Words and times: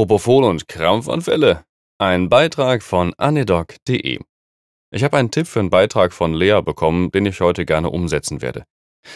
Propofol 0.00 0.44
und 0.44 0.66
Krampfanfälle? 0.66 1.66
Ein 1.98 2.30
Beitrag 2.30 2.82
von 2.82 3.12
anedoc.de. 3.18 4.18
Ich 4.94 5.04
habe 5.04 5.18
einen 5.18 5.30
Tipp 5.30 5.46
für 5.46 5.60
einen 5.60 5.68
Beitrag 5.68 6.14
von 6.14 6.32
Lea 6.32 6.62
bekommen, 6.64 7.10
den 7.10 7.26
ich 7.26 7.38
heute 7.42 7.66
gerne 7.66 7.90
umsetzen 7.90 8.40
werde. 8.40 8.64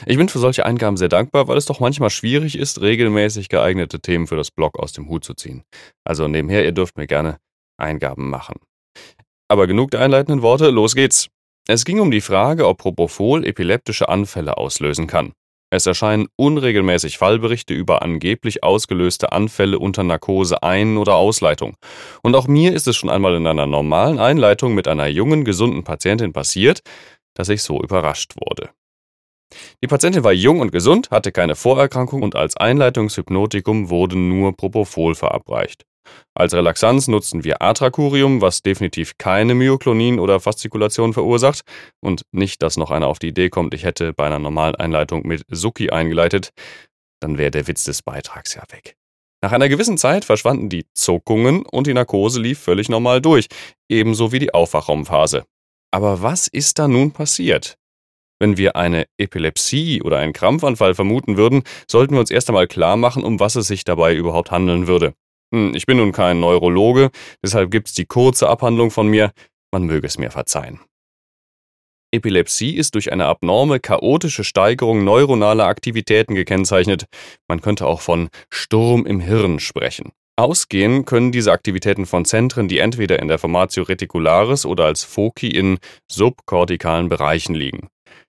Ich 0.04 0.18
bin 0.18 0.28
für 0.28 0.40
solche 0.40 0.66
Eingaben 0.66 0.98
sehr 0.98 1.08
dankbar, 1.08 1.48
weil 1.48 1.56
es 1.56 1.64
doch 1.64 1.80
manchmal 1.80 2.10
schwierig 2.10 2.58
ist, 2.58 2.82
regelmäßig 2.82 3.48
geeignete 3.48 3.98
Themen 4.00 4.26
für 4.26 4.36
das 4.36 4.50
Blog 4.50 4.78
aus 4.78 4.92
dem 4.92 5.08
Hut 5.08 5.24
zu 5.24 5.32
ziehen. 5.32 5.62
Also 6.04 6.28
nebenher, 6.28 6.66
ihr 6.66 6.72
dürft 6.72 6.98
mir 6.98 7.06
gerne 7.06 7.38
Eingaben 7.78 8.28
machen. 8.28 8.56
Aber 9.48 9.66
genug 9.66 9.90
der 9.90 10.00
einleitenden 10.00 10.42
Worte, 10.42 10.68
los 10.68 10.94
geht's. 10.94 11.28
Es 11.66 11.86
ging 11.86 11.98
um 11.98 12.10
die 12.10 12.20
Frage, 12.20 12.68
ob 12.68 12.76
Propofol 12.76 13.46
epileptische 13.46 14.10
Anfälle 14.10 14.58
auslösen 14.58 15.06
kann. 15.06 15.32
Es 15.74 15.86
erscheinen 15.86 16.28
unregelmäßig 16.36 17.18
Fallberichte 17.18 17.74
über 17.74 18.02
angeblich 18.02 18.62
ausgelöste 18.62 19.32
Anfälle 19.32 19.80
unter 19.80 20.04
Narkose 20.04 20.62
Ein- 20.62 20.98
oder 20.98 21.16
Ausleitung. 21.16 21.76
Und 22.22 22.36
auch 22.36 22.46
mir 22.46 22.72
ist 22.72 22.86
es 22.86 22.94
schon 22.94 23.10
einmal 23.10 23.34
in 23.34 23.44
einer 23.48 23.66
normalen 23.66 24.20
Einleitung 24.20 24.76
mit 24.76 24.86
einer 24.86 25.08
jungen, 25.08 25.44
gesunden 25.44 25.82
Patientin 25.82 26.32
passiert, 26.32 26.82
dass 27.34 27.48
ich 27.48 27.64
so 27.64 27.82
überrascht 27.82 28.34
wurde. 28.36 28.70
Die 29.82 29.88
Patientin 29.88 30.22
war 30.22 30.32
jung 30.32 30.60
und 30.60 30.70
gesund, 30.70 31.10
hatte 31.10 31.32
keine 31.32 31.56
Vorerkrankung 31.56 32.22
und 32.22 32.36
als 32.36 32.56
Einleitungshypnotikum 32.56 33.90
wurde 33.90 34.16
nur 34.16 34.56
Propofol 34.56 35.16
verabreicht. 35.16 35.82
Als 36.34 36.54
Relaxanz 36.54 37.08
nutzten 37.08 37.44
wir 37.44 37.62
Atracurium, 37.62 38.40
was 38.40 38.62
definitiv 38.62 39.18
keine 39.18 39.54
Myoklonin 39.54 40.18
oder 40.18 40.40
Faszikulation 40.40 41.12
verursacht 41.12 41.62
und 42.00 42.22
nicht, 42.32 42.62
dass 42.62 42.76
noch 42.76 42.90
einer 42.90 43.06
auf 43.06 43.18
die 43.18 43.28
Idee 43.28 43.50
kommt, 43.50 43.74
ich 43.74 43.84
hätte 43.84 44.12
bei 44.12 44.26
einer 44.26 44.38
normalen 44.38 44.74
Einleitung 44.76 45.26
mit 45.26 45.42
Suki 45.48 45.90
eingeleitet, 45.90 46.50
dann 47.20 47.38
wäre 47.38 47.50
der 47.50 47.66
Witz 47.66 47.84
des 47.84 48.02
Beitrags 48.02 48.54
ja 48.54 48.62
weg. 48.70 48.96
Nach 49.42 49.52
einer 49.52 49.68
gewissen 49.68 49.98
Zeit 49.98 50.24
verschwanden 50.24 50.70
die 50.70 50.86
Zuckungen 50.94 51.66
und 51.66 51.86
die 51.86 51.94
Narkose 51.94 52.40
lief 52.40 52.60
völlig 52.60 52.88
normal 52.88 53.20
durch, 53.20 53.48
ebenso 53.90 54.32
wie 54.32 54.38
die 54.38 54.54
Aufwachraumphase. 54.54 55.44
Aber 55.90 56.22
was 56.22 56.48
ist 56.48 56.78
da 56.78 56.88
nun 56.88 57.12
passiert? 57.12 57.76
Wenn 58.40 58.56
wir 58.56 58.74
eine 58.76 59.06
Epilepsie 59.16 60.02
oder 60.02 60.18
einen 60.18 60.32
Krampfanfall 60.32 60.94
vermuten 60.94 61.36
würden, 61.36 61.62
sollten 61.88 62.14
wir 62.14 62.20
uns 62.20 62.30
erst 62.30 62.48
einmal 62.48 62.66
klar 62.66 62.96
machen, 62.96 63.22
um 63.22 63.38
was 63.38 63.54
es 63.54 63.68
sich 63.68 63.84
dabei 63.84 64.14
überhaupt 64.14 64.50
handeln 64.50 64.86
würde. 64.86 65.14
Hm, 65.52 65.74
ich 65.74 65.86
bin 65.86 65.96
nun 65.96 66.12
kein 66.12 66.40
Neurologe, 66.40 67.10
deshalb 67.42 67.70
gibt's 67.70 67.94
die 67.94 68.06
kurze 68.06 68.48
Abhandlung 68.48 68.90
von 68.90 69.08
mir, 69.08 69.32
man 69.72 69.84
möge 69.84 70.06
es 70.06 70.18
mir 70.18 70.30
verzeihen. 70.30 70.80
Epilepsie 72.14 72.76
ist 72.76 72.94
durch 72.94 73.10
eine 73.10 73.26
abnorme, 73.26 73.80
chaotische 73.80 74.44
Steigerung 74.44 75.02
neuronaler 75.02 75.66
Aktivitäten 75.66 76.36
gekennzeichnet. 76.36 77.06
Man 77.48 77.60
könnte 77.60 77.86
auch 77.86 78.00
von 78.00 78.28
Sturm 78.50 79.04
im 79.04 79.18
Hirn 79.18 79.58
sprechen. 79.58 80.12
Ausgehen 80.36 81.04
können 81.04 81.32
diese 81.32 81.52
Aktivitäten 81.52 82.06
von 82.06 82.24
Zentren, 82.24 82.68
die 82.68 82.78
entweder 82.78 83.20
in 83.20 83.28
der 83.28 83.38
Formatio 83.38 83.84
reticularis 83.84 84.64
oder 84.64 84.84
als 84.84 85.04
Foci 85.04 85.48
in 85.48 85.78
subkortikalen 86.10 87.08
Bereichen 87.08 87.54
liegen. 87.54 87.88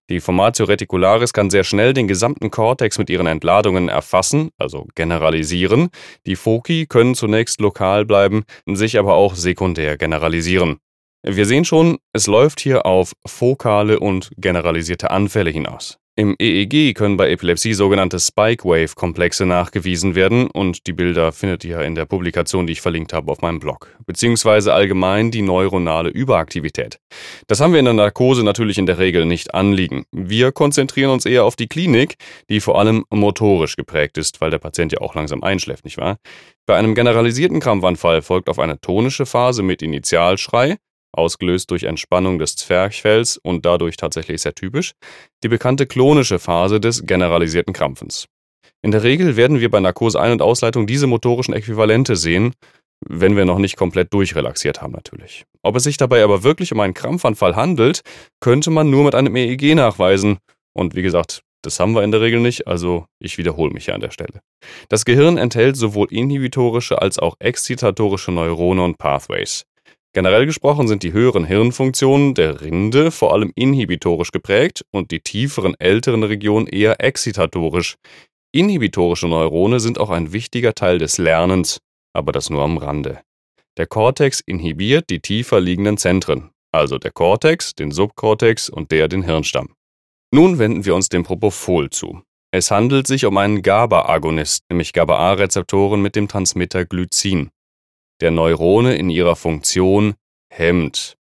Die 0.09 0.19
Formatio 0.19 0.65
reticularis 0.65 1.33
kann 1.33 1.49
sehr 1.49 1.63
schnell 1.63 1.93
den 1.93 2.07
gesamten 2.07 2.51
Kortex 2.51 2.99
mit 2.99 3.09
ihren 3.09 3.25
Entladungen 3.25 3.89
erfassen, 3.89 4.51
also 4.57 4.87
generalisieren. 4.93 5.89
Die 6.27 6.35
Foci 6.35 6.85
können 6.87 7.15
zunächst 7.15 7.59
lokal 7.59 8.05
bleiben, 8.05 8.43
sich 8.67 8.99
aber 8.99 9.15
auch 9.15 9.33
sekundär 9.33 9.97
generalisieren. 9.97 10.77
Wir 11.23 11.47
sehen 11.47 11.65
schon, 11.65 11.97
es 12.13 12.27
läuft 12.27 12.59
hier 12.59 12.85
auf 12.85 13.13
fokale 13.25 13.99
und 13.99 14.29
generalisierte 14.37 15.09
Anfälle 15.09 15.49
hinaus. 15.49 15.97
Im 16.17 16.33
EEG 16.39 16.93
können 16.93 17.17
bei 17.17 17.29
Epilepsie 17.29 17.73
sogenannte 17.73 18.21
Spike-Wave-Komplexe 18.21 19.45
nachgewiesen 19.45 20.15
werden 20.15 20.47
und 20.47 20.87
die 20.87 20.93
Bilder 20.93 21.33
findet 21.33 21.65
ihr 21.65 21.81
in 21.81 21.93
der 21.93 22.05
Publikation, 22.05 22.65
die 22.65 22.71
ich 22.71 22.79
verlinkt 22.79 23.11
habe 23.11 23.29
auf 23.29 23.41
meinem 23.41 23.59
Blog, 23.59 23.93
beziehungsweise 24.05 24.73
allgemein 24.73 25.29
die 25.29 25.41
neuronale 25.41 26.09
Überaktivität. 26.09 26.99
Das 27.47 27.59
haben 27.59 27.73
wir 27.73 27.79
in 27.79 27.85
der 27.85 27.93
Narkose 27.95 28.45
natürlich 28.45 28.77
in 28.77 28.85
der 28.85 28.97
Regel 28.97 29.25
nicht 29.25 29.53
anliegen. 29.53 30.05
Wir 30.13 30.53
konzentrieren 30.53 31.11
uns 31.11 31.25
eher 31.25 31.43
auf 31.43 31.57
die 31.57 31.67
Klinik, 31.67 32.15
die 32.49 32.61
vor 32.61 32.79
allem 32.79 33.03
motorisch 33.09 33.75
geprägt 33.75 34.17
ist, 34.17 34.39
weil 34.39 34.51
der 34.51 34.59
Patient 34.59 34.93
ja 34.93 35.01
auch 35.01 35.15
langsam 35.15 35.43
einschläft, 35.43 35.83
nicht 35.83 35.97
wahr? 35.97 36.15
Bei 36.65 36.77
einem 36.77 36.95
generalisierten 36.95 37.59
Krampfanfall 37.59 38.21
folgt 38.21 38.47
auf 38.47 38.59
eine 38.59 38.79
tonische 38.79 39.25
Phase 39.25 39.63
mit 39.63 39.81
Initialschrei, 39.81 40.77
ausgelöst 41.17 41.71
durch 41.71 41.83
Entspannung 41.83 42.39
des 42.39 42.55
Zwerchfells 42.55 43.37
und 43.37 43.65
dadurch 43.65 43.97
tatsächlich 43.97 44.41
sehr 44.41 44.55
typisch, 44.55 44.93
die 45.43 45.47
bekannte 45.47 45.85
klonische 45.85 46.39
Phase 46.39 46.79
des 46.79 47.05
generalisierten 47.05 47.73
Krampfens. 47.73 48.27
In 48.81 48.91
der 48.91 49.03
Regel 49.03 49.35
werden 49.35 49.59
wir 49.59 49.71
bei 49.71 49.79
Narkose 49.79 50.19
Ein- 50.19 50.33
und 50.33 50.41
Ausleitung 50.41 50.85
diese 50.85 51.07
motorischen 51.07 51.53
Äquivalente 51.53 52.15
sehen, 52.15 52.53
wenn 53.07 53.35
wir 53.35 53.45
noch 53.45 53.59
nicht 53.59 53.77
komplett 53.77 54.13
durchrelaxiert 54.13 54.81
haben 54.81 54.93
natürlich. 54.93 55.45
Ob 55.63 55.75
es 55.75 55.83
sich 55.83 55.97
dabei 55.97 56.23
aber 56.23 56.43
wirklich 56.43 56.71
um 56.71 56.79
einen 56.79 56.93
Krampfanfall 56.93 57.55
handelt, 57.55 58.01
könnte 58.39 58.71
man 58.71 58.89
nur 58.89 59.03
mit 59.03 59.15
einem 59.15 59.35
EEG 59.35 59.75
nachweisen. 59.75 60.37
Und 60.73 60.95
wie 60.95 61.01
gesagt, 61.01 61.41
das 61.65 61.79
haben 61.79 61.93
wir 61.93 62.03
in 62.03 62.11
der 62.11 62.21
Regel 62.21 62.39
nicht, 62.39 62.67
also 62.67 63.05
ich 63.19 63.37
wiederhole 63.37 63.73
mich 63.73 63.85
hier 63.85 63.95
an 63.95 64.01
der 64.01 64.11
Stelle. 64.11 64.41
Das 64.89 65.03
Gehirn 65.03 65.37
enthält 65.37 65.77
sowohl 65.77 66.07
inhibitorische 66.11 67.01
als 67.01 67.17
auch 67.17 67.35
exzitatorische 67.39 68.31
Neurone 68.31 68.83
und 68.83 68.97
Pathways. 68.97 69.65
Generell 70.15 70.45
gesprochen 70.45 70.87
sind 70.87 71.03
die 71.03 71.11
höheren 71.11 71.43
Hirnfunktionen 71.43 72.35
der 72.35 72.61
Rinde 72.61 73.11
vor 73.11 73.33
allem 73.33 73.51
inhibitorisch 73.53 74.31
geprägt 74.31 74.85
und 74.91 75.11
die 75.11 75.19
tieferen 75.19 75.75
älteren 75.77 76.23
Regionen 76.23 76.67
eher 76.67 77.03
exzitatorisch. 77.03 77.97
Inhibitorische 78.53 79.27
Neurone 79.27 79.81
sind 79.81 79.99
auch 79.99 80.09
ein 80.09 80.31
wichtiger 80.31 80.73
Teil 80.73 80.99
des 80.99 81.17
Lernens, 81.17 81.79
aber 82.13 82.31
das 82.31 82.49
nur 82.49 82.63
am 82.63 82.77
Rande. 82.77 83.19
Der 83.75 83.87
Kortex 83.87 84.39
inhibiert 84.39 85.09
die 85.09 85.19
tiefer 85.19 85.59
liegenden 85.59 85.97
Zentren, 85.97 86.51
also 86.71 86.97
der 86.97 87.11
Kortex, 87.11 87.75
den 87.75 87.91
Subkortex 87.91 88.69
und 88.69 88.91
der 88.91 89.09
den 89.09 89.23
Hirnstamm. 89.23 89.73
Nun 90.33 90.59
wenden 90.59 90.85
wir 90.85 90.95
uns 90.95 91.09
dem 91.09 91.23
Propofol 91.23 91.89
zu. 91.89 92.21
Es 92.51 92.71
handelt 92.71 93.05
sich 93.05 93.25
um 93.25 93.35
einen 93.35 93.61
GABA-Agonist, 93.61 94.63
nämlich 94.69 94.93
GABA-A-Rezeptoren 94.93 96.01
mit 96.01 96.15
dem 96.15 96.29
Transmitter 96.29 96.85
Glycin 96.85 97.51
der 98.21 98.31
Neurone 98.31 98.95
in 98.95 99.09
ihrer 99.09 99.35
Funktion 99.35 100.15
hemmt. 100.49 101.17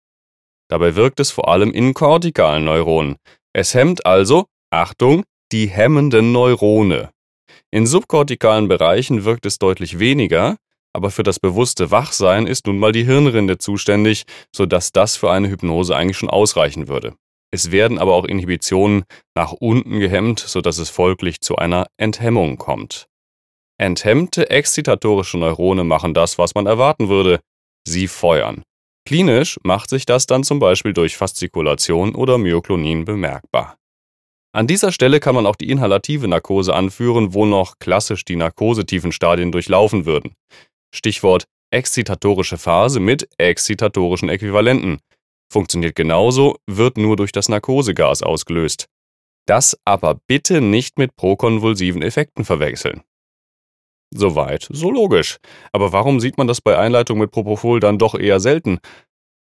Dabei 0.70 0.96
wirkt 0.96 1.20
es 1.20 1.32
vor 1.32 1.50
allem 1.50 1.72
in 1.72 1.94
kortikalen 1.94 2.66
Neuronen. 2.66 3.18
Es 3.54 3.74
hemmt 3.74 4.06
also, 4.06 4.46
Achtung, 4.72 5.24
die 5.52 5.68
hemmenden 5.68 6.32
Neurone. 6.32 7.12
In 7.72 7.86
subkortikalen 7.86 8.68
Bereichen 8.68 9.26
wirkt 9.26 9.46
es 9.46 9.60
deutlich 9.60 10.00
weniger, 10.00 10.58
aber 10.94 11.10
für 11.10 11.24
das 11.24 11.40
bewusste 11.40 11.92
Wachsein 11.92 12.48
ist 12.48 12.68
nun 12.68 12.78
mal 12.78 12.92
die 12.92 13.04
Hirnrinde 13.04 13.58
zuständig, 13.58 14.24
sodass 14.56 14.92
das 14.92 15.16
für 15.16 15.32
eine 15.32 15.50
Hypnose 15.50 15.96
eigentlich 15.96 16.18
schon 16.18 16.30
ausreichen 16.30 16.88
würde. 16.88 17.16
Es 17.52 17.72
werden 17.72 18.00
aber 18.00 18.16
auch 18.16 18.26
Inhibitionen 18.26 19.04
nach 19.36 19.52
unten 19.52 20.00
gehemmt, 20.00 20.40
sodass 20.40 20.80
es 20.80 20.90
folglich 20.90 21.42
zu 21.42 21.56
einer 21.56 21.86
Enthemmung 21.98 22.58
kommt. 22.58 23.08
Enthemmte 23.84 24.50
exzitatorische 24.50 25.38
Neurone 25.38 25.84
machen 25.84 26.14
das, 26.14 26.38
was 26.38 26.56
man 26.56 26.68
erwarten 26.68 27.10
würde. 27.10 27.42
Sie 27.86 28.08
feuern. 28.08 28.64
Klinisch 29.06 29.60
macht 29.62 29.90
sich 29.90 30.06
das 30.06 30.26
dann 30.26 30.46
zum 30.46 30.60
Beispiel 30.60 30.94
durch 30.94 31.18
Faszikulation 31.18 32.16
oder 32.16 32.38
Myoklonin 32.38 33.04
bemerkbar. 33.04 33.76
An 34.56 34.68
dieser 34.68 34.94
Stelle 34.94 35.20
kann 35.20 35.36
man 35.36 35.46
auch 35.46 35.58
die 35.58 35.70
inhalative 35.70 36.30
Narkose 36.30 36.74
anführen, 36.74 37.34
wo 37.34 37.46
noch 37.46 37.78
klassisch 37.80 38.24
die 38.24 38.38
narkosetiefen 38.38 39.12
Stadien 39.12 39.52
durchlaufen 39.52 40.06
würden. 40.06 40.34
Stichwort 40.96 41.44
exzitatorische 41.70 42.58
Phase 42.58 43.02
mit 43.02 43.28
exzitatorischen 43.38 44.30
Äquivalenten. 44.30 45.00
Funktioniert 45.52 45.96
genauso, 45.98 46.56
wird 46.68 46.96
nur 46.96 47.18
durch 47.18 47.34
das 47.34 47.50
Narkosegas 47.50 48.24
ausgelöst. 48.24 48.86
Das 49.46 49.78
aber 49.84 50.22
bitte 50.26 50.62
nicht 50.62 50.98
mit 50.98 51.18
prokonvulsiven 51.18 52.02
Effekten 52.02 52.46
verwechseln. 52.46 53.04
Soweit, 54.16 54.68
so 54.72 54.92
logisch. 54.92 55.38
Aber 55.72 55.92
warum 55.92 56.20
sieht 56.20 56.38
man 56.38 56.48
das 56.48 56.62
bei 56.62 56.78
Einleitung 56.78 57.18
mit 57.18 57.32
Propofol 57.32 57.80
dann 57.80 57.98
doch 57.98 58.16
eher 58.16 58.40
selten? 58.40 58.80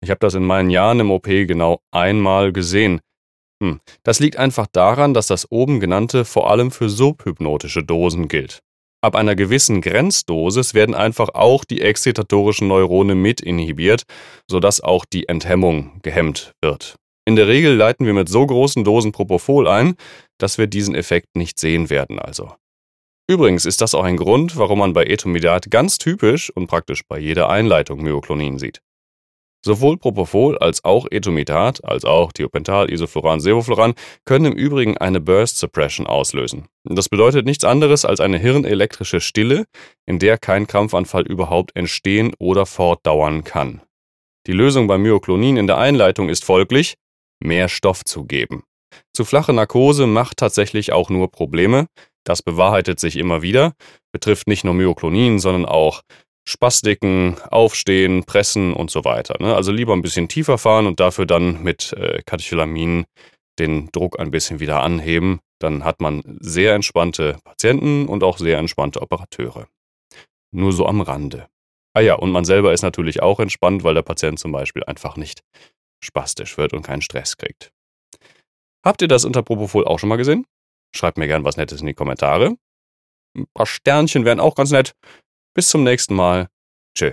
Ich 0.02 0.10
habe 0.10 0.20
das 0.20 0.34
in 0.34 0.44
meinen 0.44 0.70
Jahren 0.70 1.00
im 1.00 1.10
OP 1.10 1.24
genau 1.24 1.80
einmal 1.90 2.52
gesehen. 2.52 3.00
Hm. 3.62 3.80
Das 4.02 4.20
liegt 4.20 4.36
einfach 4.36 4.66
daran, 4.70 5.12
dass 5.12 5.26
das 5.26 5.50
oben 5.50 5.80
genannte 5.80 6.24
vor 6.24 6.50
allem 6.50 6.70
für 6.70 6.88
subhypnotische 6.88 7.82
Dosen 7.82 8.28
gilt. 8.28 8.60
Ab 9.02 9.16
einer 9.16 9.34
gewissen 9.34 9.80
Grenzdosis 9.80 10.74
werden 10.74 10.94
einfach 10.94 11.30
auch 11.30 11.64
die 11.64 11.80
exzitatorischen 11.80 12.68
Neurone 12.68 13.14
mit 13.14 13.40
inhibiert, 13.40 14.02
sodass 14.48 14.82
auch 14.82 15.04
die 15.04 15.28
Enthemmung 15.28 16.00
gehemmt 16.02 16.52
wird. 16.62 16.96
In 17.26 17.36
der 17.36 17.48
Regel 17.48 17.74
leiten 17.76 18.06
wir 18.06 18.14
mit 18.14 18.28
so 18.28 18.46
großen 18.46 18.84
Dosen 18.84 19.12
Propofol 19.12 19.68
ein, 19.68 19.94
dass 20.38 20.58
wir 20.58 20.66
diesen 20.66 20.94
Effekt 20.94 21.28
nicht 21.34 21.58
sehen 21.58 21.88
werden 21.90 22.18
also. 22.18 22.52
Übrigens 23.30 23.64
ist 23.64 23.80
das 23.80 23.94
auch 23.94 24.02
ein 24.02 24.16
Grund, 24.16 24.56
warum 24.56 24.80
man 24.80 24.92
bei 24.92 25.04
Etomidat 25.04 25.70
ganz 25.70 25.98
typisch 25.98 26.50
und 26.50 26.66
praktisch 26.66 27.02
bei 27.06 27.16
jeder 27.16 27.48
Einleitung 27.48 28.02
Myoklonin 28.02 28.58
sieht. 28.58 28.82
Sowohl 29.64 29.98
Propofol 29.98 30.58
als 30.58 30.84
auch 30.84 31.06
Etomidat, 31.08 31.84
als 31.84 32.04
auch 32.04 32.32
Thiopental, 32.32 32.90
Isofluran, 32.90 33.38
Sevofluran 33.38 33.94
können 34.24 34.46
im 34.46 34.58
Übrigen 34.58 34.98
eine 34.98 35.20
Burst 35.20 35.58
Suppression 35.58 36.08
auslösen. 36.08 36.66
Das 36.82 37.08
bedeutet 37.08 37.46
nichts 37.46 37.62
anderes 37.62 38.04
als 38.04 38.18
eine 38.18 38.36
hirnelektrische 38.36 39.20
Stille, 39.20 39.66
in 40.06 40.18
der 40.18 40.36
kein 40.36 40.66
Krampfanfall 40.66 41.22
überhaupt 41.22 41.76
entstehen 41.76 42.34
oder 42.40 42.66
fortdauern 42.66 43.44
kann. 43.44 43.80
Die 44.48 44.52
Lösung 44.52 44.88
beim 44.88 45.02
Myoklonin 45.02 45.56
in 45.56 45.68
der 45.68 45.78
Einleitung 45.78 46.30
ist 46.30 46.44
folglich, 46.44 46.96
mehr 47.38 47.68
Stoff 47.68 48.04
zu 48.04 48.24
geben. 48.24 48.64
Zu 49.14 49.24
flache 49.24 49.52
Narkose 49.52 50.06
macht 50.06 50.38
tatsächlich 50.38 50.92
auch 50.92 51.10
nur 51.10 51.30
Probleme. 51.30 51.86
Das 52.24 52.42
bewahrheitet 52.42 53.00
sich 53.00 53.16
immer 53.16 53.42
wieder, 53.42 53.72
betrifft 54.12 54.46
nicht 54.46 54.64
nur 54.64 54.74
Myoklonin, 54.74 55.38
sondern 55.38 55.64
auch 55.64 56.02
Spastiken, 56.48 57.36
Aufstehen, 57.50 58.24
Pressen 58.24 58.72
und 58.72 58.90
so 58.90 59.04
weiter. 59.04 59.36
Ne? 59.40 59.54
Also 59.54 59.72
lieber 59.72 59.92
ein 59.92 60.02
bisschen 60.02 60.28
tiefer 60.28 60.58
fahren 60.58 60.86
und 60.86 61.00
dafür 61.00 61.26
dann 61.26 61.62
mit 61.62 61.92
äh, 61.92 62.22
Katecholamin 62.26 63.04
den 63.58 63.90
Druck 63.92 64.18
ein 64.18 64.30
bisschen 64.30 64.58
wieder 64.60 64.82
anheben. 64.82 65.40
Dann 65.60 65.84
hat 65.84 66.00
man 66.00 66.38
sehr 66.40 66.74
entspannte 66.74 67.38
Patienten 67.44 68.06
und 68.06 68.24
auch 68.24 68.38
sehr 68.38 68.58
entspannte 68.58 69.02
Operateure. 69.02 69.68
Nur 70.52 70.72
so 70.72 70.86
am 70.86 71.00
Rande. 71.00 71.46
Ah 71.94 72.00
ja, 72.00 72.14
und 72.14 72.30
man 72.30 72.44
selber 72.44 72.72
ist 72.72 72.82
natürlich 72.82 73.22
auch 73.22 73.40
entspannt, 73.40 73.84
weil 73.84 73.94
der 73.94 74.02
Patient 74.02 74.38
zum 74.38 74.52
Beispiel 74.52 74.84
einfach 74.84 75.16
nicht 75.16 75.42
spastisch 76.02 76.56
wird 76.56 76.72
und 76.72 76.82
keinen 76.82 77.02
Stress 77.02 77.36
kriegt. 77.36 77.70
Habt 78.84 79.02
ihr 79.02 79.08
das 79.08 79.24
unter 79.24 79.42
Propofol 79.42 79.84
auch 79.84 79.98
schon 79.98 80.08
mal 80.08 80.16
gesehen? 80.16 80.46
Schreibt 80.94 81.18
mir 81.18 81.26
gern 81.26 81.44
was 81.44 81.56
Nettes 81.56 81.80
in 81.80 81.86
die 81.86 81.94
Kommentare. 81.94 82.56
Ein 83.36 83.46
paar 83.54 83.66
Sternchen 83.66 84.24
wären 84.24 84.40
auch 84.40 84.54
ganz 84.54 84.70
nett. 84.70 84.92
Bis 85.54 85.68
zum 85.68 85.84
nächsten 85.84 86.14
Mal. 86.14 86.48
Tschö. 86.96 87.12